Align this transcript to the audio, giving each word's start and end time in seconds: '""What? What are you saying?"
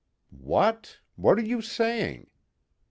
'""What? 0.49 0.97
What 1.15 1.37
are 1.37 1.43
you 1.43 1.61
saying?" 1.61 2.25